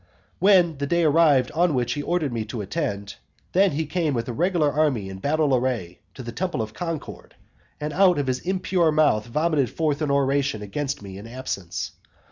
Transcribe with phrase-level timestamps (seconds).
[0.39, 3.17] When the day arrived on which he had ordered me to attend,
[3.51, 7.35] then he came with a regular army in battle array to the temple of Concord,
[7.79, 11.91] and out of his impure mouth vomited forth an oration against me in my absence.